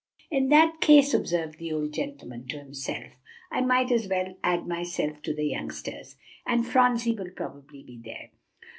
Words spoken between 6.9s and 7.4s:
will